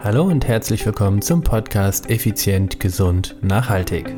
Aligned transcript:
Hallo 0.00 0.22
und 0.22 0.46
herzlich 0.46 0.86
willkommen 0.86 1.20
zum 1.22 1.42
Podcast 1.42 2.08
Effizient, 2.08 2.78
Gesund, 2.78 3.34
Nachhaltig. 3.42 4.08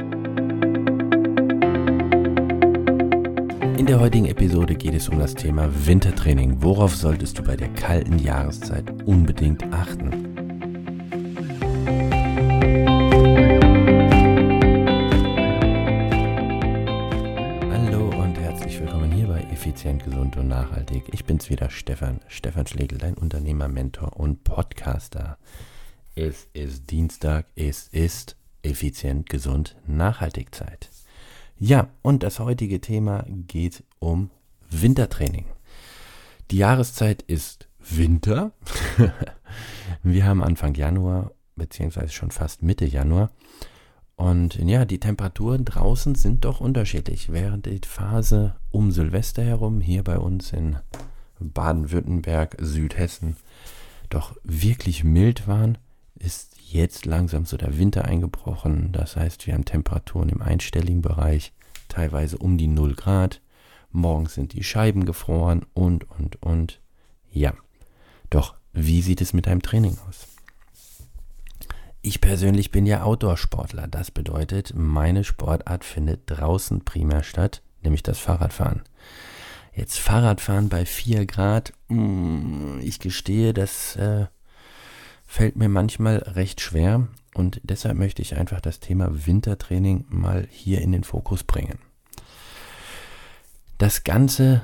In 3.78 3.86
der 3.86 3.98
heutigen 3.98 4.26
Episode 4.26 4.74
geht 4.74 4.92
es 4.92 5.08
um 5.08 5.18
das 5.18 5.34
Thema 5.34 5.70
Wintertraining. 5.86 6.58
Worauf 6.60 6.94
solltest 6.94 7.38
du 7.38 7.42
bei 7.42 7.56
der 7.56 7.70
kalten 7.70 8.18
Jahreszeit 8.18 8.84
unbedingt 9.06 9.64
achten? 9.72 10.29
Effizient, 19.90 20.04
Gesund 20.04 20.36
und 20.36 20.46
Nachhaltig. 20.46 21.02
Ich 21.10 21.24
bin's 21.24 21.50
wieder, 21.50 21.68
Stefan, 21.68 22.20
Stefan 22.28 22.64
Schlegel, 22.64 22.98
dein 22.98 23.14
Unternehmer, 23.14 23.66
Mentor 23.66 24.16
und 24.16 24.44
Podcaster. 24.44 25.36
Es 26.14 26.46
ist 26.52 26.88
Dienstag, 26.92 27.46
es 27.56 27.88
ist 27.88 28.36
effizient, 28.62 29.28
gesund, 29.28 29.76
nachhaltig 29.88 30.54
Zeit. 30.54 30.90
Ja, 31.58 31.88
und 32.02 32.22
das 32.22 32.38
heutige 32.38 32.80
Thema 32.80 33.24
geht 33.28 33.82
um 33.98 34.30
Wintertraining. 34.70 35.46
Die 36.52 36.58
Jahreszeit 36.58 37.22
ist 37.22 37.68
Winter. 37.80 38.52
Wir 40.04 40.24
haben 40.24 40.44
Anfang 40.44 40.74
Januar, 40.74 41.32
beziehungsweise 41.56 42.12
schon 42.12 42.30
fast 42.30 42.62
Mitte 42.62 42.84
Januar. 42.84 43.32
Und 44.20 44.56
ja, 44.56 44.84
die 44.84 45.00
Temperaturen 45.00 45.64
draußen 45.64 46.14
sind 46.14 46.44
doch 46.44 46.60
unterschiedlich. 46.60 47.32
Während 47.32 47.64
die 47.64 47.80
Phase 47.86 48.54
um 48.70 48.92
Silvester 48.92 49.42
herum, 49.42 49.80
hier 49.80 50.04
bei 50.04 50.18
uns 50.18 50.52
in 50.52 50.76
Baden-Württemberg, 51.38 52.54
Südhessen, 52.60 53.38
doch 54.10 54.36
wirklich 54.44 55.04
mild 55.04 55.48
waren, 55.48 55.78
ist 56.16 56.54
jetzt 56.68 57.06
langsam 57.06 57.46
so 57.46 57.56
der 57.56 57.78
Winter 57.78 58.04
eingebrochen. 58.04 58.92
Das 58.92 59.16
heißt, 59.16 59.46
wir 59.46 59.54
haben 59.54 59.64
Temperaturen 59.64 60.28
im 60.28 60.42
einstelligen 60.42 61.00
Bereich, 61.00 61.54
teilweise 61.88 62.36
um 62.36 62.58
die 62.58 62.68
0 62.68 62.96
Grad. 62.96 63.40
Morgens 63.90 64.34
sind 64.34 64.52
die 64.52 64.64
Scheiben 64.64 65.06
gefroren 65.06 65.64
und, 65.72 66.04
und, 66.10 66.42
und. 66.42 66.82
Ja. 67.32 67.54
Doch, 68.28 68.54
wie 68.74 69.00
sieht 69.00 69.22
es 69.22 69.32
mit 69.32 69.46
deinem 69.46 69.62
Training 69.62 69.96
aus? 70.06 70.26
Ich 72.02 72.20
persönlich 72.22 72.70
bin 72.70 72.86
ja 72.86 73.02
Outdoor-Sportler. 73.02 73.86
Das 73.86 74.10
bedeutet, 74.10 74.72
meine 74.74 75.22
Sportart 75.22 75.84
findet 75.84 76.22
draußen 76.26 76.84
primär 76.84 77.22
statt, 77.22 77.62
nämlich 77.82 78.02
das 78.02 78.18
Fahrradfahren. 78.18 78.82
Jetzt 79.74 79.98
Fahrradfahren 79.98 80.70
bei 80.70 80.86
4 80.86 81.26
Grad, 81.26 81.72
mm, 81.88 82.80
ich 82.80 83.00
gestehe, 83.00 83.52
das 83.52 83.96
äh, 83.96 84.26
fällt 85.26 85.56
mir 85.56 85.68
manchmal 85.68 86.16
recht 86.16 86.60
schwer 86.62 87.06
und 87.34 87.60
deshalb 87.64 87.98
möchte 87.98 88.22
ich 88.22 88.36
einfach 88.36 88.60
das 88.60 88.80
Thema 88.80 89.26
Wintertraining 89.26 90.06
mal 90.08 90.48
hier 90.50 90.80
in 90.80 90.92
den 90.92 91.04
Fokus 91.04 91.44
bringen. 91.44 91.78
Das 93.76 94.04
Ganze 94.04 94.62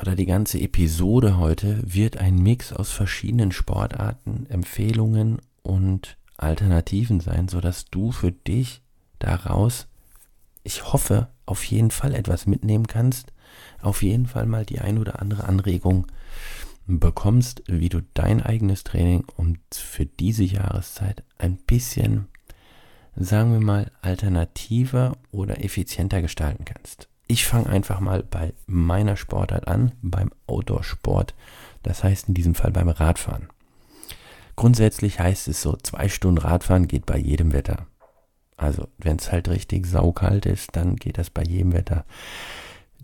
oder 0.00 0.14
die 0.14 0.26
ganze 0.26 0.60
Episode 0.60 1.38
heute 1.38 1.80
wird 1.84 2.18
ein 2.18 2.36
Mix 2.36 2.72
aus 2.72 2.92
verschiedenen 2.92 3.50
Sportarten, 3.50 4.46
Empfehlungen 4.48 5.40
und 5.62 6.16
Alternativen 6.38 7.20
sein, 7.20 7.48
sodass 7.48 7.86
du 7.86 8.12
für 8.12 8.32
dich 8.32 8.82
daraus, 9.18 9.88
ich 10.62 10.92
hoffe, 10.92 11.28
auf 11.44 11.64
jeden 11.64 11.90
Fall 11.90 12.14
etwas 12.14 12.46
mitnehmen 12.46 12.86
kannst, 12.86 13.32
auf 13.82 14.02
jeden 14.02 14.26
Fall 14.26 14.46
mal 14.46 14.64
die 14.64 14.80
ein 14.80 14.98
oder 14.98 15.20
andere 15.20 15.44
Anregung 15.44 16.06
bekommst, 16.86 17.62
wie 17.66 17.88
du 17.88 18.00
dein 18.14 18.42
eigenes 18.42 18.84
Training 18.84 19.24
um 19.36 19.56
für 19.72 20.06
diese 20.06 20.44
Jahreszeit 20.44 21.22
ein 21.36 21.56
bisschen, 21.56 22.28
sagen 23.14 23.52
wir 23.52 23.60
mal, 23.60 23.90
alternativer 24.00 25.16
oder 25.30 25.62
effizienter 25.62 26.22
gestalten 26.22 26.64
kannst. 26.64 27.08
Ich 27.26 27.44
fange 27.46 27.66
einfach 27.66 28.00
mal 28.00 28.22
bei 28.22 28.54
meiner 28.66 29.16
Sportart 29.16 29.68
an, 29.68 29.92
beim 30.00 30.30
Outdoor-Sport, 30.46 31.34
das 31.82 32.02
heißt 32.02 32.28
in 32.28 32.34
diesem 32.34 32.54
Fall 32.54 32.70
beim 32.70 32.88
Radfahren. 32.88 33.48
Grundsätzlich 34.58 35.20
heißt 35.20 35.46
es 35.48 35.62
so, 35.62 35.76
zwei 35.76 36.08
Stunden 36.08 36.38
Radfahren 36.38 36.88
geht 36.88 37.06
bei 37.06 37.16
jedem 37.16 37.52
Wetter. 37.52 37.86
Also 38.56 38.88
wenn 38.98 39.16
es 39.16 39.30
halt 39.30 39.48
richtig 39.48 39.86
saukalt 39.86 40.46
ist, 40.46 40.74
dann 40.74 40.96
geht 40.96 41.16
das 41.16 41.30
bei 41.30 41.44
jedem 41.44 41.72
Wetter 41.72 42.04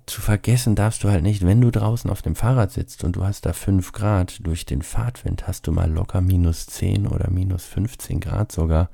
zu 0.06 0.20
vergessen 0.20 0.74
darfst 0.74 1.02
du 1.02 1.08
halt 1.08 1.22
nicht, 1.22 1.44
wenn 1.44 1.60
du 1.60 1.70
draußen 1.70 2.10
auf 2.10 2.22
dem 2.22 2.34
Fahrrad 2.34 2.70
sitzt 2.70 3.04
und 3.04 3.16
du 3.16 3.24
hast 3.24 3.46
da 3.46 3.52
5 3.52 3.92
Grad, 3.92 4.46
durch 4.46 4.66
den 4.66 4.82
Fahrtwind 4.82 5.46
hast 5.46 5.66
du 5.66 5.72
mal 5.72 5.90
locker 5.90 6.20
minus 6.20 6.66
10 6.66 7.06
oder 7.06 7.30
minus 7.30 7.64
15 7.64 8.20
Grad 8.20 8.52
sogar 8.52 8.90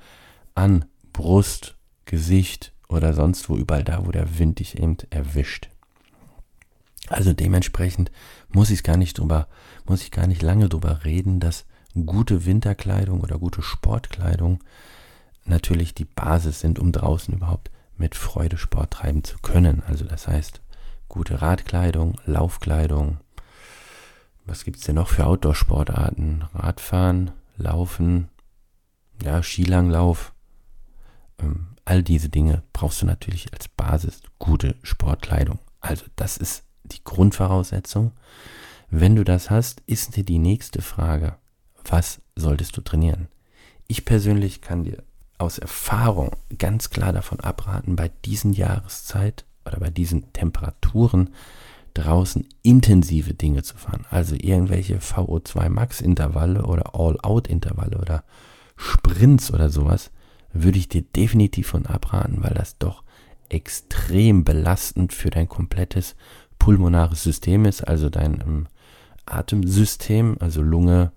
an 0.54 0.84
Brust, 1.12 1.76
Gesicht 2.04 2.72
oder 2.88 3.12
sonst 3.12 3.48
wo, 3.48 3.56
überall 3.56 3.84
da, 3.84 4.06
wo 4.06 4.12
der 4.12 4.38
Wind 4.38 4.60
dich 4.60 4.78
eben 4.78 4.96
erwischt. 5.10 5.68
Also 7.08 7.32
dementsprechend 7.32 8.12
muss 8.48 8.70
ich 8.70 8.84
gar 8.84 8.96
nicht 8.96 9.18
drüber, 9.18 9.48
muss 9.86 10.02
ich 10.02 10.12
gar 10.12 10.28
nicht 10.28 10.42
lange 10.42 10.68
drüber 10.68 11.04
reden, 11.04 11.40
dass 11.40 11.64
gute 11.94 12.44
Winterkleidung 12.46 13.20
oder 13.20 13.38
gute 13.38 13.62
Sportkleidung 13.62 14.62
natürlich 15.44 15.94
die 15.94 16.04
Basis 16.04 16.60
sind, 16.60 16.78
um 16.78 16.92
draußen 16.92 17.34
überhaupt 17.34 17.70
mit 17.96 18.14
Freude 18.14 18.56
Sport 18.56 18.92
treiben 18.92 19.24
zu 19.24 19.38
können. 19.38 19.82
Also 19.86 20.04
das 20.04 20.26
heißt, 20.28 20.60
gute 21.08 21.42
Radkleidung, 21.42 22.18
Laufkleidung. 22.24 23.18
Was 24.46 24.64
gibt 24.64 24.78
es 24.78 24.84
denn 24.84 24.94
noch 24.94 25.08
für 25.08 25.26
Outdoor-Sportarten? 25.26 26.44
Radfahren, 26.54 27.32
Laufen, 27.56 28.28
ja, 29.22 29.42
Skilanglauf. 29.42 30.32
Ähm, 31.38 31.68
all 31.84 32.02
diese 32.02 32.30
Dinge 32.30 32.62
brauchst 32.72 33.02
du 33.02 33.06
natürlich 33.06 33.52
als 33.52 33.68
Basis 33.68 34.22
gute 34.38 34.76
Sportkleidung. 34.82 35.58
Also 35.80 36.06
das 36.16 36.36
ist 36.36 36.64
die 36.84 37.04
Grundvoraussetzung. 37.04 38.12
Wenn 38.88 39.14
du 39.14 39.24
das 39.24 39.50
hast, 39.50 39.80
ist 39.86 40.16
dir 40.16 40.24
die 40.24 40.38
nächste 40.38 40.82
Frage, 40.82 41.36
was 41.84 42.20
solltest 42.36 42.76
du 42.76 42.80
trainieren? 42.80 43.28
Ich 43.86 44.04
persönlich 44.04 44.60
kann 44.60 44.84
dir 44.84 45.02
aus 45.38 45.58
Erfahrung 45.58 46.36
ganz 46.58 46.90
klar 46.90 47.12
davon 47.12 47.40
abraten, 47.40 47.96
bei 47.96 48.10
diesen 48.24 48.52
Jahreszeit 48.52 49.44
oder 49.64 49.78
bei 49.78 49.90
diesen 49.90 50.32
Temperaturen 50.32 51.30
draußen 51.94 52.46
intensive 52.62 53.34
Dinge 53.34 53.62
zu 53.62 53.76
fahren. 53.76 54.06
Also 54.10 54.34
irgendwelche 54.36 54.98
VO2 54.98 55.68
Max 55.68 56.00
Intervalle 56.00 56.64
oder 56.64 56.94
All-Out 56.94 57.48
Intervalle 57.48 57.98
oder 57.98 58.24
Sprints 58.76 59.52
oder 59.52 59.70
sowas, 59.70 60.10
würde 60.52 60.78
ich 60.78 60.88
dir 60.88 61.02
definitiv 61.02 61.68
von 61.68 61.86
abraten, 61.86 62.42
weil 62.42 62.54
das 62.54 62.78
doch 62.78 63.02
extrem 63.48 64.44
belastend 64.44 65.12
für 65.12 65.30
dein 65.30 65.48
komplettes 65.48 66.16
pulmonares 66.58 67.22
System 67.22 67.64
ist, 67.64 67.86
also 67.86 68.10
dein 68.10 68.40
ähm, 68.40 68.66
Atemsystem, 69.26 70.36
also 70.40 70.62
Lunge, 70.62 71.12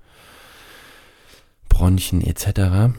Bronchien 1.74 2.22
etc 2.22 2.94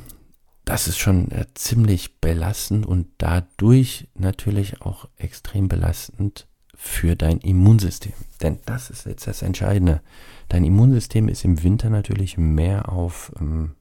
das 0.64 0.88
ist 0.88 0.98
schon 0.98 1.30
äh, 1.30 1.46
ziemlich 1.54 2.20
belastend 2.20 2.86
und 2.86 3.06
dadurch 3.18 4.08
natürlich 4.14 4.80
auch 4.80 5.08
extrem 5.16 5.68
belastend 5.68 6.46
für 6.74 7.16
dein 7.16 7.38
Immunsystem. 7.38 8.12
Denn 8.42 8.58
das 8.66 8.90
ist 8.90 9.06
jetzt 9.06 9.26
das 9.26 9.42
Entscheidende. 9.42 10.00
Dein 10.48 10.64
Immunsystem 10.64 11.28
ist 11.28 11.44
im 11.44 11.62
Winter 11.62 11.90
natürlich 11.90 12.38
mehr 12.38 12.90
auf, 12.90 13.32
ähm, 13.40 13.74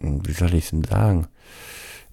wie 0.00 0.32
soll 0.32 0.54
ich 0.54 0.64
es 0.64 0.70
denn 0.70 0.84
sagen, 0.84 1.28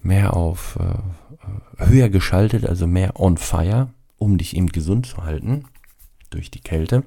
mehr 0.02 0.34
auf 0.34 0.78
äh, 0.80 1.84
höher 1.84 2.08
geschaltet, 2.08 2.64
also 2.66 2.86
mehr 2.86 3.20
on 3.20 3.36
fire, 3.36 3.92
um 4.16 4.38
dich 4.38 4.56
eben 4.56 4.68
gesund 4.68 5.06
zu 5.06 5.24
halten 5.24 5.64
durch 6.30 6.50
die 6.50 6.60
Kälte. 6.60 7.04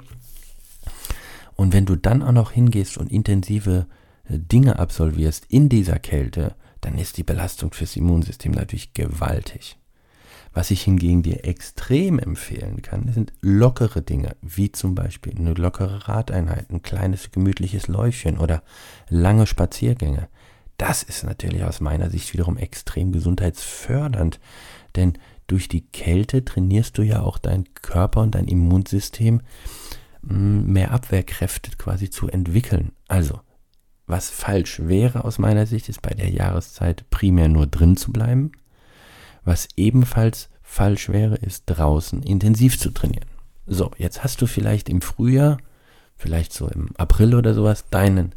Und 1.56 1.74
wenn 1.74 1.86
du 1.86 1.96
dann 1.96 2.22
auch 2.22 2.32
noch 2.32 2.52
hingehst 2.52 2.98
und 2.98 3.12
intensive 3.12 3.88
äh, 3.90 4.03
Dinge 4.28 4.80
absolvierst 4.80 5.46
in 5.50 5.70
dieser 5.70 6.00
Kälte, 6.00 6.56
dann 6.82 6.98
ist 6.98 7.18
die 7.18 7.24
Belastung 7.24 7.74
fürs 7.74 7.96
Immunsystem 7.96 8.52
natürlich 8.52 8.94
gewaltig. 8.94 9.78
Was 10.54 10.70
ich 10.70 10.84
hingegen 10.84 11.24
dir 11.24 11.46
extrem 11.46 12.20
empfehlen 12.20 12.84
kann, 12.84 13.12
sind 13.12 13.34
lockere 13.42 14.04
Dinge, 14.04 14.36
wie 14.42 14.72
zum 14.72 14.94
Beispiel 14.94 15.36
eine 15.36 15.54
lockere 15.54 16.08
Radeinheit, 16.08 16.70
ein 16.70 16.84
kleines 16.84 17.32
gemütliches 17.32 17.88
Läufchen 17.88 18.38
oder 18.38 18.62
lange 19.10 19.48
Spaziergänge. 19.48 20.28
Das 20.78 21.02
ist 21.02 21.24
natürlich 21.24 21.64
aus 21.64 21.82
meiner 21.82 22.10
Sicht 22.10 22.34
wiederum 22.34 22.58
extrem 22.58 23.12
gesundheitsfördernd, 23.12 24.40
denn 24.96 25.14
durch 25.48 25.68
die 25.68 25.88
Kälte 25.88 26.46
trainierst 26.46 26.98
du 26.98 27.02
ja 27.02 27.22
auch 27.22 27.40
dein 27.40 27.66
Körper 27.74 28.22
und 28.22 28.36
dein 28.36 28.48
Immunsystem 28.48 29.42
mm, 30.22 30.72
mehr 30.72 30.92
Abwehrkräfte 30.92 31.72
quasi 31.78 32.12
zu 32.12 32.28
entwickeln. 32.28 32.92
Also 33.08 33.40
was 34.14 34.30
falsch 34.30 34.80
wäre 34.84 35.26
aus 35.26 35.40
meiner 35.40 35.66
Sicht, 35.66 35.90
ist 35.90 36.04
bei 36.04 36.12
der 36.12 36.30
Jahreszeit 36.30 37.10
primär 37.10 37.50
nur 37.50 37.66
drin 37.66 37.98
zu 37.98 38.12
bleiben. 38.12 38.52
Was 39.44 39.70
ebenfalls 39.76 40.50
falsch 40.62 41.10
wäre, 41.10 41.38
ist 41.38 41.64
draußen 41.66 42.22
intensiv 42.22 42.80
zu 42.80 42.92
trainieren. 42.92 43.26
So, 43.66 43.90
jetzt 43.98 44.24
hast 44.24 44.40
du 44.40 44.46
vielleicht 44.46 44.88
im 44.88 45.02
Frühjahr, 45.02 45.58
vielleicht 46.16 46.54
so 46.54 46.68
im 46.68 46.90
April 46.96 47.34
oder 47.34 47.56
sowas, 47.56 47.86
deinen, 47.90 48.36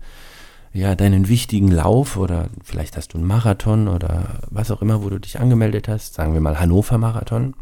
ja, 0.73 0.95
deinen 0.95 1.29
wichtigen 1.29 1.71
Lauf 1.71 2.17
oder 2.17 2.49
vielleicht 2.65 2.97
hast 2.97 3.13
du 3.13 3.19
einen 3.19 3.27
Marathon 3.27 3.89
oder 3.89 4.41
was 4.51 4.71
auch 4.71 4.81
immer, 4.81 5.05
wo 5.05 5.11
du 5.11 5.21
dich 5.21 5.41
angemeldet 5.41 5.89
hast, 5.89 6.15
sagen 6.15 6.33
wir 6.33 6.41
mal 6.41 6.59
Hannover 6.59 6.97
Marathon, 6.97 7.55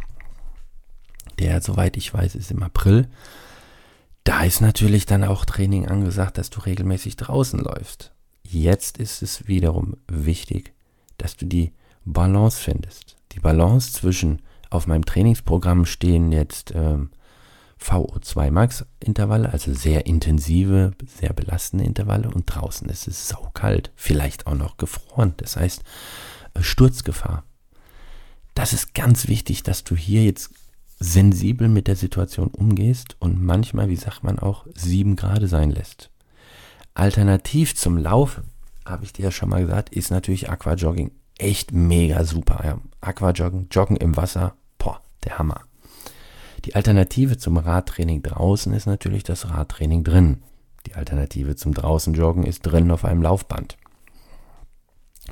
der, 1.40 1.60
soweit 1.60 1.96
ich 1.96 2.14
weiß, 2.14 2.36
ist 2.36 2.52
im 2.52 2.62
April. 2.62 3.08
Da 4.24 4.42
ist 4.42 4.62
natürlich 4.62 5.04
dann 5.04 5.22
auch 5.22 5.44
Training 5.44 5.86
angesagt, 5.86 6.38
dass 6.38 6.48
du 6.48 6.60
regelmäßig 6.60 7.16
draußen 7.16 7.60
läufst. 7.60 8.12
Jetzt 8.42 8.98
ist 8.98 9.22
es 9.22 9.46
wiederum 9.46 9.96
wichtig, 10.08 10.72
dass 11.18 11.36
du 11.36 11.44
die 11.46 11.72
Balance 12.06 12.60
findest. 12.60 13.16
Die 13.32 13.40
Balance 13.40 13.92
zwischen 13.92 14.40
auf 14.70 14.86
meinem 14.86 15.04
Trainingsprogramm 15.04 15.84
stehen 15.84 16.32
jetzt 16.32 16.72
ähm, 16.74 17.10
VO2 17.80 18.50
Max 18.50 18.86
Intervalle, 18.98 19.52
also 19.52 19.74
sehr 19.74 20.06
intensive, 20.06 20.92
sehr 21.06 21.32
belastende 21.32 21.84
Intervalle 21.84 22.30
und 22.30 22.46
draußen 22.46 22.88
ist 22.88 23.06
es 23.06 23.28
saukalt, 23.28 23.92
vielleicht 23.94 24.46
auch 24.46 24.54
noch 24.54 24.78
gefroren, 24.78 25.34
das 25.36 25.56
heißt 25.56 25.82
äh, 26.54 26.62
Sturzgefahr. 26.62 27.44
Das 28.54 28.72
ist 28.72 28.94
ganz 28.94 29.28
wichtig, 29.28 29.64
dass 29.64 29.84
du 29.84 29.96
hier 29.96 30.24
jetzt 30.24 30.50
sensibel 30.98 31.68
mit 31.68 31.86
der 31.88 31.96
Situation 31.96 32.48
umgehst 32.48 33.16
und 33.18 33.42
manchmal, 33.42 33.88
wie 33.88 33.96
sagt 33.96 34.22
man 34.22 34.38
auch, 34.38 34.66
sieben 34.74 35.16
Grad 35.16 35.48
sein 35.48 35.70
lässt. 35.70 36.10
Alternativ 36.94 37.74
zum 37.74 37.98
Lauf, 37.98 38.40
habe 38.84 39.04
ich 39.04 39.12
dir 39.12 39.24
ja 39.24 39.30
schon 39.30 39.48
mal 39.48 39.62
gesagt, 39.62 39.90
ist 39.90 40.10
natürlich 40.10 40.50
Aquajogging 40.50 41.10
echt 41.38 41.72
mega 41.72 42.24
super. 42.24 42.60
Ja. 42.64 42.78
Aquajoggen, 43.00 43.68
Joggen 43.70 43.96
im 43.96 44.16
Wasser, 44.16 44.54
boah, 44.78 45.00
der 45.24 45.38
Hammer. 45.38 45.62
Die 46.64 46.74
Alternative 46.74 47.36
zum 47.36 47.56
Radtraining 47.56 48.22
draußen 48.22 48.72
ist 48.72 48.86
natürlich 48.86 49.22
das 49.22 49.50
Radtraining 49.50 50.04
drin. 50.04 50.42
Die 50.86 50.94
Alternative 50.94 51.56
zum 51.56 51.74
draußen 51.74 52.14
Joggen 52.14 52.44
ist 52.44 52.62
drin 52.62 52.90
auf 52.90 53.04
einem 53.04 53.22
Laufband. 53.22 53.76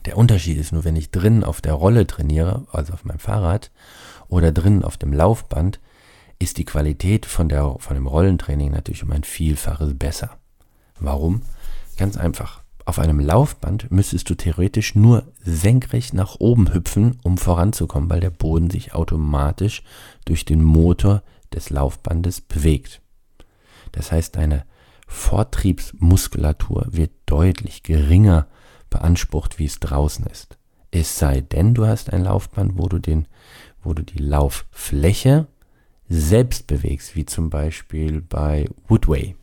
Der 0.07 0.17
Unterschied 0.17 0.59
ist 0.59 0.73
nur, 0.73 0.85
wenn 0.85 0.97
ich 0.97 1.11
drin 1.11 1.45
auf 1.45 1.61
der 1.61 1.75
Rolle 1.75 2.07
trainiere, 2.07 2.67
also 2.73 2.93
auf 2.95 3.05
meinem 3.05 3.19
Fahrrad, 3.19 3.71
oder 4.33 4.51
drin 4.51 4.83
auf 4.83 4.97
dem 4.97 5.13
Laufband, 5.13 5.79
ist 6.39 6.59
die 6.59 6.65
Qualität 6.65 7.27
von, 7.27 7.49
der, 7.49 7.77
von 7.79 7.95
dem 7.95 8.07
Rollentraining 8.07 8.73
natürlich 8.73 9.05
um 9.05 9.13
ein 9.13 9.25
Vielfaches 9.25 9.97
besser. 9.97 10.39
Warum? 10.99 11.43
Ganz 11.97 12.17
einfach. 12.17 12.63
Auf 12.85 12.99
einem 12.99 13.21
Laufband 13.21 13.93
müsstest 13.93 14.29
du 14.29 14.35
theoretisch 14.35 14.97
nur 14.97 15.31
senkrecht 15.45 16.15
nach 16.15 16.37
oben 16.41 16.73
hüpfen, 16.75 17.21
um 17.23 17.39
voranzukommen, 17.39 18.11
weil 18.11 18.21
der 18.21 18.31
Boden 18.31 18.71
sich 18.71 18.95
automatisch 18.95 19.85
durch 20.25 20.45
den 20.45 20.63
Motor 20.65 21.23
des 21.53 21.71
Laufbandes 21.71 22.41
bewegt. 22.41 23.03
Das 23.93 24.11
heißt, 24.11 24.35
deine 24.35 24.65
Vortriebsmuskulatur 25.07 26.87
wird 26.91 27.13
deutlich 27.27 27.83
geringer 27.83 28.49
beansprucht, 28.91 29.59
wie 29.59 29.67
es 29.67 29.79
draußen 29.79 30.27
ist. 30.27 30.57
Es 30.91 31.19
sei 31.19 31.41
denn, 31.41 31.75
du 31.75 31.87
hast 31.87 32.13
ein 32.13 32.25
Laufband, 32.25 32.77
wo 32.77 32.87
du, 32.87 32.99
den, 32.99 33.27
wo 33.83 33.95
du 33.95 34.03
die 34.03 34.19
Lauffläche 34.19 35.47
selbst 36.09 36.67
bewegst, 36.67 37.17
wie 37.17 37.27
zum 37.27 37.51
Beispiel 37.51 38.21
bei 38.21 38.69
Woodway. 38.89 39.35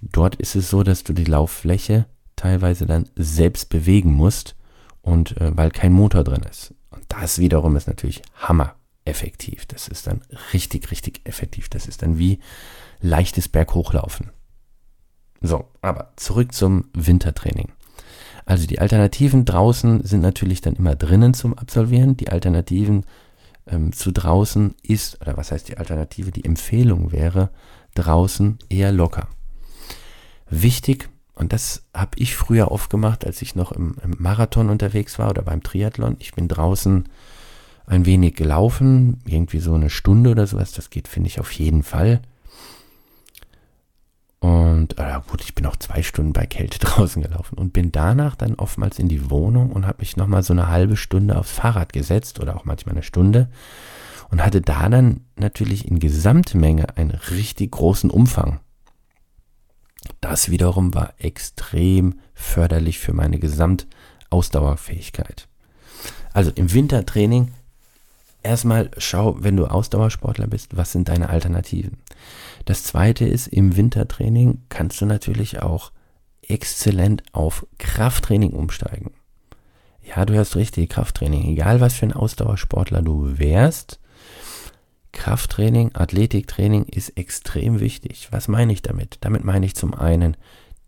Dort 0.00 0.36
ist 0.36 0.56
es 0.56 0.70
so, 0.70 0.82
dass 0.82 1.04
du 1.04 1.12
die 1.12 1.24
Lauffläche 1.24 2.06
teilweise 2.36 2.86
dann 2.86 3.08
selbst 3.16 3.70
bewegen 3.70 4.12
musst 4.12 4.56
und 5.02 5.40
äh, 5.40 5.56
weil 5.56 5.70
kein 5.70 5.92
Motor 5.92 6.24
drin 6.24 6.42
ist. 6.42 6.74
Und 6.90 7.04
das 7.08 7.38
wiederum 7.38 7.76
ist 7.76 7.86
natürlich 7.86 8.22
hammereffektiv. 8.36 9.66
Das 9.66 9.88
ist 9.88 10.06
dann 10.06 10.22
richtig, 10.52 10.90
richtig 10.90 11.20
effektiv. 11.24 11.68
Das 11.68 11.86
ist 11.86 12.02
dann 12.02 12.18
wie 12.18 12.40
leichtes 13.00 13.48
Berghochlaufen. 13.48 14.30
So, 15.40 15.68
aber 15.80 16.12
zurück 16.16 16.52
zum 16.52 16.88
Wintertraining. 16.92 17.72
Also 18.46 18.66
die 18.66 18.78
Alternativen 18.78 19.44
draußen 19.44 20.04
sind 20.04 20.22
natürlich 20.22 20.60
dann 20.60 20.76
immer 20.76 20.94
drinnen 20.94 21.34
zum 21.34 21.58
Absolvieren. 21.58 22.16
Die 22.16 22.30
Alternativen 22.30 23.04
ähm, 23.66 23.92
zu 23.92 24.12
draußen 24.12 24.74
ist, 24.82 25.20
oder 25.20 25.36
was 25.36 25.50
heißt 25.50 25.68
die 25.68 25.78
Alternative? 25.78 26.30
Die 26.30 26.44
Empfehlung 26.44 27.10
wäre 27.10 27.50
draußen 27.96 28.58
eher 28.68 28.92
locker. 28.92 29.28
Wichtig, 30.48 31.08
und 31.34 31.52
das 31.52 31.84
habe 31.92 32.12
ich 32.16 32.36
früher 32.36 32.70
oft 32.70 32.88
gemacht, 32.88 33.26
als 33.26 33.42
ich 33.42 33.56
noch 33.56 33.72
im, 33.72 33.96
im, 34.02 34.14
Marathon 34.18 34.70
unterwegs 34.70 35.18
war 35.18 35.28
oder 35.30 35.42
beim 35.42 35.62
Triathlon. 35.62 36.16
Ich 36.20 36.32
bin 36.32 36.46
draußen 36.46 37.08
ein 37.86 38.06
wenig 38.06 38.36
gelaufen, 38.36 39.20
irgendwie 39.26 39.58
so 39.58 39.74
eine 39.74 39.90
Stunde 39.90 40.30
oder 40.30 40.46
sowas. 40.46 40.72
Das 40.72 40.88
geht, 40.88 41.08
finde 41.08 41.28
ich, 41.28 41.40
auf 41.40 41.50
jeden 41.50 41.82
Fall. 41.82 42.22
Und 44.76 44.98
äh, 44.98 45.20
gut, 45.26 45.42
ich 45.42 45.54
bin 45.54 45.64
auch 45.64 45.76
zwei 45.76 46.02
Stunden 46.02 46.34
bei 46.34 46.44
Kälte 46.44 46.78
draußen 46.80 47.22
gelaufen 47.22 47.56
und 47.56 47.72
bin 47.72 47.92
danach 47.92 48.36
dann 48.36 48.56
oftmals 48.56 48.98
in 48.98 49.08
die 49.08 49.30
Wohnung 49.30 49.72
und 49.72 49.86
habe 49.86 50.00
mich 50.00 50.18
nochmal 50.18 50.42
so 50.42 50.52
eine 50.52 50.68
halbe 50.68 50.98
Stunde 50.98 51.38
aufs 51.38 51.52
Fahrrad 51.52 51.94
gesetzt 51.94 52.40
oder 52.40 52.56
auch 52.56 52.66
manchmal 52.66 52.94
eine 52.94 53.02
Stunde 53.02 53.48
und 54.30 54.44
hatte 54.44 54.60
da 54.60 54.90
dann 54.90 55.22
natürlich 55.36 55.88
in 55.88 55.98
Gesamtmenge 55.98 56.98
einen 56.98 57.12
richtig 57.30 57.72
großen 57.72 58.10
Umfang. 58.10 58.60
Das 60.20 60.50
wiederum 60.50 60.94
war 60.94 61.14
extrem 61.18 62.20
förderlich 62.34 62.98
für 62.98 63.14
meine 63.14 63.38
Gesamtausdauerfähigkeit. 63.38 65.48
Also 66.34 66.50
im 66.54 66.74
Wintertraining 66.74 67.52
erstmal 68.42 68.90
schau, 68.98 69.38
wenn 69.40 69.56
du 69.56 69.64
Ausdauersportler 69.66 70.46
bist, 70.46 70.76
was 70.76 70.92
sind 70.92 71.08
deine 71.08 71.30
Alternativen? 71.30 71.96
Das 72.66 72.82
zweite 72.82 73.24
ist, 73.24 73.46
im 73.46 73.76
Wintertraining 73.76 74.64
kannst 74.68 75.00
du 75.00 75.06
natürlich 75.06 75.62
auch 75.62 75.92
exzellent 76.42 77.22
auf 77.32 77.66
Krafttraining 77.78 78.50
umsteigen. 78.50 79.12
Ja, 80.02 80.26
du 80.26 80.36
hast 80.36 80.56
richtig, 80.56 80.90
Krafttraining. 80.90 81.44
Egal 81.46 81.80
was 81.80 81.94
für 81.94 82.06
ein 82.06 82.12
Ausdauersportler 82.12 83.02
du 83.02 83.38
wärst, 83.38 84.00
Krafttraining, 85.12 85.94
Athletiktraining 85.94 86.84
ist 86.84 87.16
extrem 87.16 87.80
wichtig. 87.80 88.28
Was 88.32 88.48
meine 88.48 88.72
ich 88.72 88.82
damit? 88.82 89.18
Damit 89.22 89.44
meine 89.44 89.64
ich 89.64 89.74
zum 89.74 89.94
einen 89.94 90.36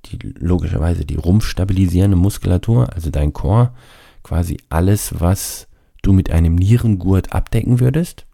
die, 0.07 0.19
logischerweise 0.19 1.05
die 1.05 1.17
rumpfstabilisierende 1.17 2.17
Muskulatur, 2.17 2.93
also 2.93 3.11
dein 3.11 3.33
Chor, 3.33 3.75
quasi 4.23 4.59
alles, 4.69 5.21
was 5.21 5.69
du 6.03 6.13
mit 6.13 6.31
einem 6.31 6.57
Nierengurt 6.57 7.33
abdecken 7.33 7.81
würdest. 7.81 8.27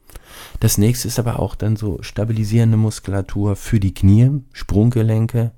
Das 0.60 0.78
nächste 0.78 1.08
ist 1.08 1.18
aber 1.18 1.38
auch 1.38 1.54
dann 1.54 1.76
so 1.76 1.98
stabilisierende 2.02 2.76
Muskulatur 2.76 3.56
für 3.56 3.80
die 3.80 3.94
Knie, 3.94 4.42
Sprunggelenke, 4.52 5.52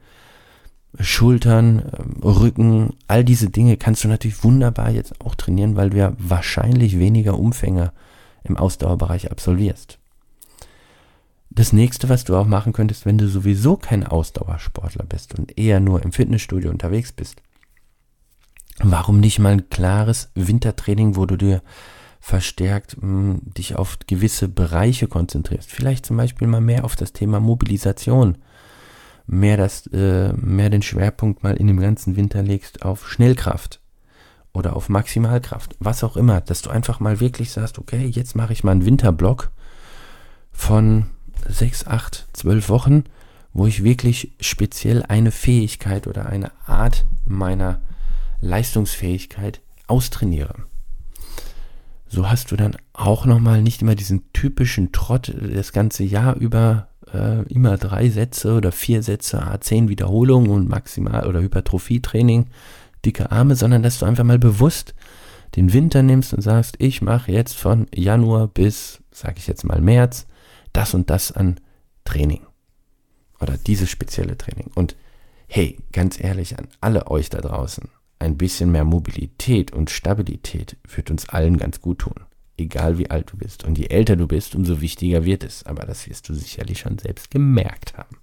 Schultern, 0.98 1.82
ähm, 1.98 2.22
Rücken, 2.22 2.94
all 3.06 3.24
diese 3.24 3.50
Dinge 3.50 3.76
kannst 3.76 4.04
du 4.04 4.08
natürlich 4.08 4.42
wunderbar 4.44 4.90
jetzt 4.90 5.20
auch 5.20 5.34
trainieren, 5.34 5.76
weil 5.76 5.90
du 5.90 5.98
ja 5.98 6.12
wahrscheinlich 6.18 6.98
weniger 6.98 7.38
Umfänge 7.38 7.92
im 8.44 8.56
Ausdauerbereich 8.56 9.30
absolvierst. 9.30 9.98
Das 11.50 11.72
nächste, 11.72 12.08
was 12.08 12.24
du 12.24 12.36
auch 12.36 12.46
machen 12.46 12.72
könntest, 12.72 13.06
wenn 13.06 13.18
du 13.18 13.28
sowieso 13.28 13.76
kein 13.76 14.06
Ausdauersportler 14.06 15.04
bist 15.04 15.38
und 15.38 15.58
eher 15.58 15.80
nur 15.80 16.02
im 16.02 16.12
Fitnessstudio 16.12 16.70
unterwegs 16.70 17.12
bist, 17.12 17.40
warum 18.78 19.20
nicht 19.20 19.38
mal 19.38 19.52
ein 19.52 19.70
klares 19.70 20.30
Wintertraining, 20.34 21.16
wo 21.16 21.24
du 21.24 21.36
dir 21.36 21.62
verstärkt 22.26 23.00
mh, 23.00 23.02
hm, 23.02 23.40
dich 23.56 23.76
auf 23.76 23.98
gewisse 24.08 24.48
Bereiche 24.48 25.06
konzentrierst. 25.06 25.70
Vielleicht 25.70 26.04
zum 26.04 26.16
Beispiel 26.16 26.48
mal 26.48 26.60
mehr 26.60 26.84
auf 26.84 26.96
das 26.96 27.12
Thema 27.12 27.38
Mobilisation, 27.38 28.38
mehr, 29.28 29.56
das, 29.56 29.86
äh, 29.92 30.32
mehr 30.32 30.68
den 30.68 30.82
Schwerpunkt 30.82 31.44
mal 31.44 31.56
in 31.56 31.68
dem 31.68 31.78
ganzen 31.78 32.16
Winter 32.16 32.42
legst 32.42 32.82
auf 32.82 33.08
Schnellkraft 33.08 33.80
oder 34.52 34.74
auf 34.74 34.88
Maximalkraft, 34.88 35.76
was 35.78 36.02
auch 36.02 36.16
immer, 36.16 36.40
dass 36.40 36.62
du 36.62 36.70
einfach 36.70 36.98
mal 36.98 37.20
wirklich 37.20 37.52
sagst, 37.52 37.78
okay, 37.78 38.06
jetzt 38.06 38.34
mache 38.34 38.52
ich 38.52 38.64
mal 38.64 38.72
einen 38.72 38.86
Winterblock 38.86 39.52
von 40.50 41.06
sechs, 41.48 41.86
acht, 41.86 42.26
zwölf 42.32 42.68
Wochen, 42.68 43.04
wo 43.52 43.68
ich 43.68 43.84
wirklich 43.84 44.32
speziell 44.40 45.04
eine 45.04 45.30
Fähigkeit 45.30 46.08
oder 46.08 46.26
eine 46.26 46.50
Art 46.66 47.06
meiner 47.24 47.80
Leistungsfähigkeit 48.40 49.60
austrainiere. 49.86 50.64
So 52.08 52.30
hast 52.30 52.52
du 52.52 52.56
dann 52.56 52.76
auch 52.92 53.26
nochmal 53.26 53.62
nicht 53.62 53.82
immer 53.82 53.94
diesen 53.94 54.32
typischen 54.32 54.92
Trott 54.92 55.34
das 55.52 55.72
ganze 55.72 56.04
Jahr 56.04 56.36
über 56.36 56.88
äh, 57.12 57.42
immer 57.52 57.76
drei 57.76 58.08
Sätze 58.08 58.54
oder 58.54 58.72
vier 58.72 59.02
Sätze, 59.02 59.42
zehn 59.60 59.88
Wiederholungen 59.88 60.50
und 60.50 60.68
maximal 60.68 61.26
oder 61.26 61.40
Hypertrophietraining, 61.40 62.46
dicke 63.04 63.30
Arme, 63.30 63.56
sondern 63.56 63.82
dass 63.82 63.98
du 63.98 64.06
einfach 64.06 64.24
mal 64.24 64.38
bewusst 64.38 64.94
den 65.56 65.72
Winter 65.72 66.02
nimmst 66.02 66.34
und 66.34 66.42
sagst, 66.42 66.76
ich 66.78 67.02
mache 67.02 67.32
jetzt 67.32 67.56
von 67.56 67.86
Januar 67.94 68.48
bis, 68.48 69.00
sage 69.10 69.36
ich 69.38 69.46
jetzt 69.46 69.64
mal 69.64 69.80
März, 69.80 70.26
das 70.72 70.94
und 70.94 71.10
das 71.10 71.32
an 71.32 71.60
Training. 72.04 72.42
Oder 73.40 73.56
dieses 73.56 73.90
spezielle 73.90 74.36
Training. 74.36 74.70
Und 74.74 74.96
hey, 75.46 75.78
ganz 75.92 76.20
ehrlich 76.20 76.58
an 76.58 76.68
alle 76.80 77.10
euch 77.10 77.30
da 77.30 77.40
draußen, 77.40 77.88
ein 78.26 78.36
bisschen 78.36 78.72
mehr 78.72 78.84
Mobilität 78.84 79.72
und 79.72 79.90
Stabilität 79.90 80.76
wird 80.94 81.10
uns 81.10 81.28
allen 81.28 81.56
ganz 81.56 81.80
gut 81.80 82.00
tun. 82.00 82.14
Egal 82.58 82.98
wie 82.98 83.10
alt 83.10 83.32
du 83.32 83.36
bist. 83.36 83.64
Und 83.64 83.78
je 83.78 83.86
älter 83.86 84.16
du 84.16 84.26
bist, 84.26 84.54
umso 84.54 84.80
wichtiger 84.80 85.24
wird 85.24 85.44
es. 85.44 85.64
Aber 85.64 85.86
das 85.86 86.08
wirst 86.08 86.28
du 86.28 86.34
sicherlich 86.34 86.80
schon 86.80 86.98
selbst 86.98 87.30
gemerkt 87.30 87.96
haben. 87.96 88.16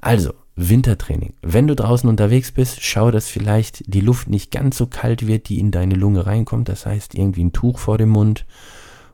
Also, 0.00 0.32
Wintertraining. 0.54 1.34
Wenn 1.42 1.66
du 1.66 1.76
draußen 1.76 2.08
unterwegs 2.08 2.52
bist, 2.52 2.82
schau, 2.82 3.10
dass 3.10 3.28
vielleicht 3.28 3.82
die 3.92 4.00
Luft 4.00 4.28
nicht 4.28 4.50
ganz 4.50 4.78
so 4.78 4.86
kalt 4.86 5.26
wird, 5.26 5.48
die 5.48 5.58
in 5.58 5.70
deine 5.70 5.94
Lunge 5.94 6.26
reinkommt. 6.26 6.68
Das 6.68 6.86
heißt, 6.86 7.14
irgendwie 7.14 7.44
ein 7.44 7.52
Tuch 7.52 7.78
vor 7.78 7.98
dem 7.98 8.08
Mund 8.08 8.44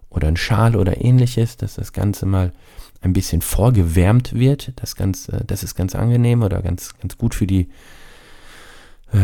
oder 0.09 0.28
ein 0.28 0.37
Schal 0.37 0.76
oder 0.76 1.02
ähnliches, 1.02 1.57
dass 1.57 1.75
das 1.75 1.93
Ganze 1.93 2.26
mal 2.26 2.52
ein 3.00 3.12
bisschen 3.12 3.43
vorgewärmt 3.43 4.35
wird. 4.35 4.73
Das, 4.76 4.97
Ganze, 4.97 5.43
das 5.47 5.62
ist 5.62 5.75
ganz 5.75 5.95
angenehm 5.95 6.43
oder 6.43 6.62
ganz, 6.62 6.95
ganz 6.99 7.19
gut 7.19 7.35
für 7.35 7.47
die, 7.47 7.69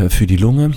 für 0.08 0.26
die 0.26 0.36
Lunge. 0.36 0.72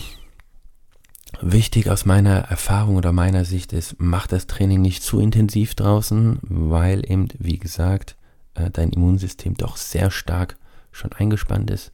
Wichtig 1.39 1.89
aus 1.89 2.05
meiner 2.05 2.39
Erfahrung 2.39 2.95
oder 2.95 3.11
meiner 3.11 3.45
Sicht 3.45 3.73
ist, 3.73 3.95
mach 3.99 4.27
das 4.27 4.47
Training 4.47 4.81
nicht 4.81 5.03
zu 5.03 5.19
intensiv 5.19 5.75
draußen, 5.75 6.39
weil 6.41 7.09
eben, 7.09 7.27
wie 7.37 7.59
gesagt, 7.59 8.15
äh, 8.55 8.69
dein 8.71 8.89
Immunsystem 8.89 9.55
doch 9.55 9.77
sehr 9.77 10.09
stark 10.09 10.57
schon 10.91 11.11
eingespannt 11.11 11.69
ist. 11.69 11.91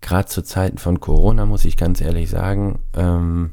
Gerade 0.00 0.28
zu 0.28 0.42
Zeiten 0.42 0.78
von 0.78 1.00
Corona 1.00 1.46
muss 1.46 1.64
ich 1.64 1.76
ganz 1.76 2.00
ehrlich 2.00 2.28
sagen, 2.28 2.80
ähm, 2.94 3.52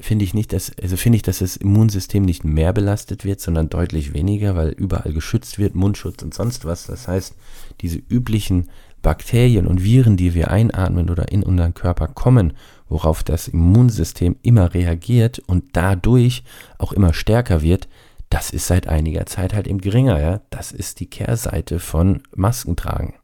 finde 0.00 0.24
ich 0.24 0.34
nicht, 0.34 0.52
dass, 0.52 0.72
also 0.80 0.96
finde 0.96 1.16
ich, 1.16 1.22
dass 1.22 1.38
das 1.38 1.56
Immunsystem 1.56 2.24
nicht 2.24 2.44
mehr 2.44 2.72
belastet 2.72 3.24
wird, 3.24 3.40
sondern 3.40 3.68
deutlich 3.68 4.14
weniger, 4.14 4.56
weil 4.56 4.70
überall 4.70 5.12
geschützt 5.12 5.58
wird, 5.58 5.74
Mundschutz 5.74 6.22
und 6.22 6.34
sonst 6.34 6.64
was. 6.64 6.86
Das 6.86 7.08
heißt, 7.08 7.34
diese 7.80 7.98
üblichen 7.98 8.70
Bakterien 9.02 9.66
und 9.66 9.82
Viren, 9.82 10.16
die 10.16 10.34
wir 10.34 10.50
einatmen 10.50 11.10
oder 11.10 11.30
in 11.30 11.42
unseren 11.42 11.74
Körper 11.74 12.08
kommen, 12.08 12.52
worauf 12.88 13.22
das 13.22 13.48
Immunsystem 13.48 14.36
immer 14.42 14.74
reagiert 14.74 15.38
und 15.40 15.64
dadurch 15.72 16.42
auch 16.78 16.92
immer 16.92 17.14
stärker 17.14 17.62
wird, 17.62 17.88
das 18.30 18.50
ist 18.50 18.66
seit 18.66 18.88
einiger 18.88 19.26
Zeit 19.26 19.54
halt 19.54 19.66
eben 19.66 19.80
geringer, 19.80 20.20
ja. 20.20 20.40
Das 20.50 20.72
ist 20.72 21.00
die 21.00 21.06
Kehrseite 21.06 21.78
von 21.78 22.22
Maskentragen. 22.34 23.14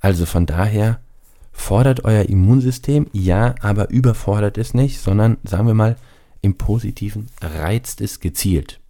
Also 0.00 0.26
von 0.26 0.46
daher 0.46 1.00
fordert 1.52 2.04
euer 2.04 2.24
Immunsystem, 2.24 3.08
ja, 3.12 3.54
aber 3.60 3.90
überfordert 3.90 4.58
es 4.58 4.74
nicht, 4.74 5.00
sondern 5.00 5.38
sagen 5.42 5.66
wir 5.66 5.74
mal 5.74 5.96
im 6.40 6.56
Positiven 6.56 7.26
reizt 7.42 8.00
es 8.00 8.20
gezielt. 8.20 8.80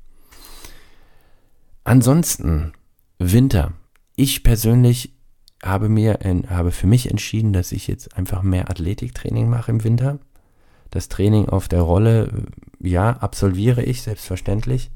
Ansonsten 1.82 2.72
Winter. 3.18 3.72
Ich 4.16 4.42
persönlich 4.42 5.14
habe 5.62 5.88
mir 5.88 6.18
habe 6.48 6.70
für 6.70 6.86
mich 6.86 7.10
entschieden, 7.10 7.52
dass 7.52 7.72
ich 7.72 7.86
jetzt 7.86 8.16
einfach 8.16 8.42
mehr 8.42 8.70
Athletiktraining 8.70 9.48
mache 9.48 9.70
im 9.70 9.84
Winter. 9.84 10.18
Das 10.90 11.08
Training 11.08 11.48
auf 11.48 11.68
der 11.68 11.82
Rolle, 11.82 12.46
ja, 12.80 13.10
absolviere 13.18 13.82
ich 13.82 14.02
selbstverständlich. 14.02 14.90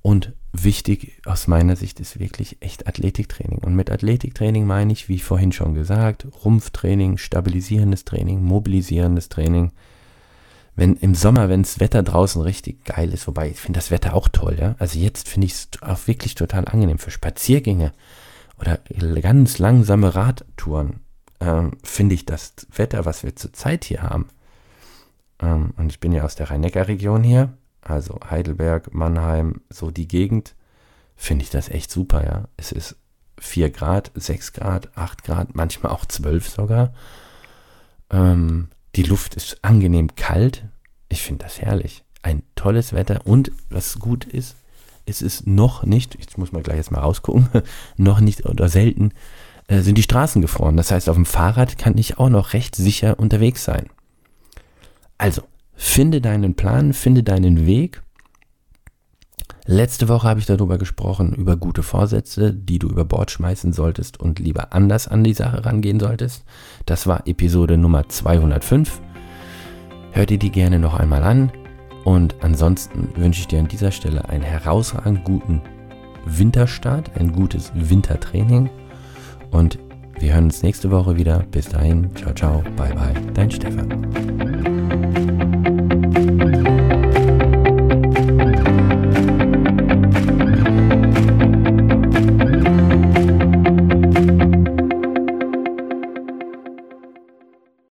Und 0.00 0.32
wichtig 0.52 1.20
aus 1.26 1.46
meiner 1.46 1.76
Sicht 1.76 2.00
ist 2.00 2.18
wirklich 2.18 2.56
echt 2.60 2.88
Athletiktraining. 2.88 3.58
Und 3.58 3.76
mit 3.76 3.90
Athletiktraining 3.90 4.66
meine 4.66 4.92
ich, 4.92 5.08
wie 5.08 5.20
vorhin 5.20 5.52
schon 5.52 5.74
gesagt, 5.74 6.26
Rumpftraining, 6.44 7.18
stabilisierendes 7.18 8.04
Training, 8.04 8.42
mobilisierendes 8.42 9.28
Training. 9.28 9.70
Wenn 10.74 10.96
im 10.96 11.14
Sommer, 11.14 11.48
wenn 11.48 11.62
das 11.62 11.78
Wetter 11.78 12.02
draußen 12.02 12.42
richtig 12.42 12.84
geil 12.84 13.12
ist, 13.12 13.28
wobei 13.28 13.50
ich 13.50 13.60
finde 13.60 13.78
das 13.78 13.90
Wetter 13.90 14.14
auch 14.14 14.28
toll, 14.28 14.56
ja. 14.58 14.74
Also 14.78 14.98
jetzt 14.98 15.28
finde 15.28 15.46
ich 15.46 15.52
es 15.52 15.68
auch 15.82 16.06
wirklich 16.06 16.34
total 16.34 16.66
angenehm 16.66 16.98
für 16.98 17.10
Spaziergänge 17.10 17.92
oder 18.58 18.78
ganz 19.20 19.58
langsame 19.58 20.14
Radtouren. 20.14 21.00
Ähm, 21.40 21.72
finde 21.82 22.14
ich 22.14 22.26
das 22.26 22.54
Wetter, 22.74 23.04
was 23.04 23.24
wir 23.24 23.34
zurzeit 23.34 23.84
hier 23.84 24.02
haben. 24.02 24.28
Ähm, 25.40 25.74
und 25.76 25.90
ich 25.90 26.00
bin 26.00 26.12
ja 26.12 26.24
aus 26.24 26.36
der 26.36 26.50
Rhein-Neckar-Region 26.50 27.22
hier 27.22 27.52
also 27.82 28.18
Heidelberg, 28.30 28.94
Mannheim, 28.94 29.60
so 29.68 29.90
die 29.90 30.08
Gegend, 30.08 30.54
finde 31.16 31.44
ich 31.44 31.50
das 31.50 31.68
echt 31.68 31.90
super, 31.90 32.24
ja. 32.24 32.48
Es 32.56 32.72
ist 32.72 32.96
4 33.38 33.70
Grad, 33.70 34.12
6 34.14 34.52
Grad, 34.52 34.96
8 34.96 35.24
Grad, 35.24 35.54
manchmal 35.54 35.92
auch 35.92 36.06
12 36.06 36.48
sogar. 36.48 36.94
Ähm, 38.10 38.68
die 38.94 39.02
Luft 39.02 39.34
ist 39.34 39.58
angenehm 39.62 40.14
kalt. 40.14 40.64
Ich 41.08 41.22
finde 41.22 41.44
das 41.44 41.60
herrlich. 41.60 42.04
Ein 42.22 42.42
tolles 42.54 42.92
Wetter 42.92 43.26
und 43.26 43.50
was 43.68 43.98
gut 43.98 44.24
ist, 44.24 44.56
es 45.06 45.22
ist 45.22 45.46
noch 45.46 45.84
nicht, 45.84 46.16
jetzt 46.18 46.38
muss 46.38 46.52
man 46.52 46.62
gleich 46.62 46.76
jetzt 46.76 46.92
mal 46.92 47.00
rausgucken, 47.00 47.48
noch 47.96 48.20
nicht 48.20 48.46
oder 48.46 48.68
selten 48.68 49.12
äh, 49.68 49.80
sind 49.80 49.98
die 49.98 50.02
Straßen 50.02 50.42
gefroren. 50.42 50.76
Das 50.76 50.90
heißt, 50.90 51.08
auf 51.08 51.16
dem 51.16 51.26
Fahrrad 51.26 51.78
kann 51.78 51.98
ich 51.98 52.18
auch 52.18 52.28
noch 52.28 52.52
recht 52.52 52.76
sicher 52.76 53.18
unterwegs 53.18 53.64
sein. 53.64 53.86
Also, 55.18 55.42
Finde 55.84 56.20
deinen 56.20 56.54
Plan, 56.54 56.92
finde 56.92 57.22
deinen 57.22 57.66
Weg. 57.66 58.02
Letzte 59.66 60.08
Woche 60.08 60.28
habe 60.28 60.40
ich 60.40 60.46
darüber 60.46 60.78
gesprochen, 60.78 61.34
über 61.34 61.56
gute 61.56 61.82
Vorsätze, 61.82 62.54
die 62.54 62.78
du 62.78 62.88
über 62.88 63.04
Bord 63.04 63.30
schmeißen 63.30 63.72
solltest 63.72 64.18
und 64.18 64.38
lieber 64.38 64.72
anders 64.72 65.08
an 65.08 65.24
die 65.24 65.34
Sache 65.34 65.64
rangehen 65.64 66.00
solltest. 66.00 66.44
Das 66.86 67.06
war 67.06 67.26
Episode 67.26 67.78
Nummer 67.78 68.08
205. 68.08 69.00
Hör 70.12 70.24
dir 70.24 70.38
die 70.38 70.50
gerne 70.50 70.78
noch 70.78 70.94
einmal 70.94 71.24
an. 71.24 71.52
Und 72.04 72.34
ansonsten 72.40 73.08
wünsche 73.16 73.40
ich 73.40 73.48
dir 73.48 73.60
an 73.60 73.68
dieser 73.68 73.90
Stelle 73.90 74.28
einen 74.28 74.42
herausragend 74.42 75.24
guten 75.24 75.60
Winterstart, 76.24 77.10
ein 77.18 77.32
gutes 77.32 77.72
Wintertraining. 77.74 78.70
Und 79.50 79.78
wir 80.18 80.34
hören 80.34 80.44
uns 80.44 80.62
nächste 80.62 80.90
Woche 80.90 81.16
wieder. 81.16 81.44
Bis 81.50 81.68
dahin, 81.68 82.14
ciao, 82.16 82.32
ciao, 82.32 82.62
bye, 82.76 82.94
bye, 82.94 83.14
dein 83.34 83.50
Stefan. 83.50 84.81